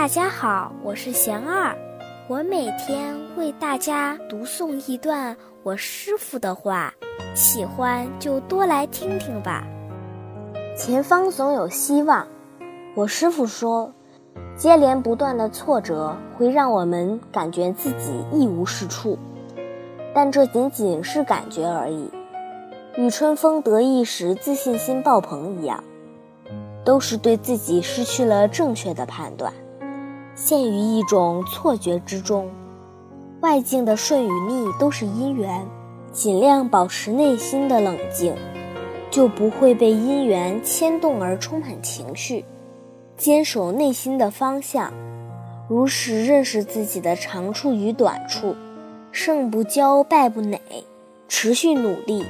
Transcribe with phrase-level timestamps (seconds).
[0.00, 1.76] 大家好，我是贤二，
[2.26, 6.94] 我每天为大家读诵一段我师傅的话，
[7.34, 9.62] 喜欢就多来听听吧。
[10.74, 12.26] 前方总有希望，
[12.94, 13.92] 我师傅说，
[14.56, 19.18] 接连不断的挫折会让我们感觉自己一无是处，
[20.14, 22.10] 但这仅仅是感觉而已，
[22.96, 25.84] 与春风得意时自信心爆棚一样。
[26.86, 29.52] 都是对自己失去了正确的判断，
[30.42, 32.48] 陷于一种错觉之中。
[33.42, 35.66] 外境的顺与逆都是因缘，
[36.12, 38.34] 尽量保持内心的冷静，
[39.10, 42.46] 就不会被因缘牵动而充满情绪。
[43.18, 44.90] 坚守内心的方向，
[45.68, 48.56] 如实认识自己的长处与短处，
[49.12, 50.58] 胜不骄，败不馁，
[51.28, 52.24] 持续努力，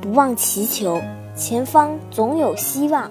[0.00, 1.00] 不忘祈求，
[1.34, 3.10] 前方总有希望。